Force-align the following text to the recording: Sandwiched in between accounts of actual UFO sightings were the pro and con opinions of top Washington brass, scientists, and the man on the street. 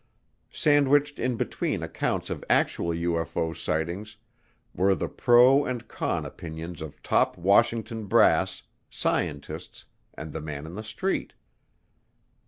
Sandwiched 0.51 1.19
in 1.19 1.35
between 1.35 1.83
accounts 1.83 2.31
of 2.31 2.43
actual 2.49 2.89
UFO 2.89 3.55
sightings 3.55 4.17
were 4.73 4.95
the 4.95 5.07
pro 5.07 5.63
and 5.63 5.87
con 5.87 6.25
opinions 6.25 6.81
of 6.81 7.03
top 7.03 7.37
Washington 7.37 8.07
brass, 8.07 8.63
scientists, 8.89 9.85
and 10.15 10.33
the 10.33 10.41
man 10.41 10.65
on 10.65 10.73
the 10.73 10.81
street. 10.83 11.33